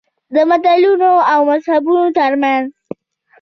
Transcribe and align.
د 0.33 0.35
ملتونو 0.49 1.11
او 1.31 1.39
مذهبونو 1.49 2.05
ترمنځ. 2.19 2.65